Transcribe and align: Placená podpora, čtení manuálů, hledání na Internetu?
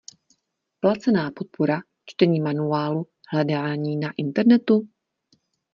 Placená 0.79 1.31
podpora, 1.31 1.81
čtení 2.05 2.39
manuálů, 2.41 3.05
hledání 3.29 3.97
na 3.97 4.11
Internetu? 4.17 4.87